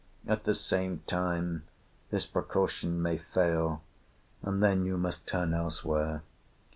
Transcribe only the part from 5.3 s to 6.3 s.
elsewhere.